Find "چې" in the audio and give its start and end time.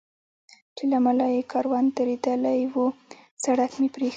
0.75-0.83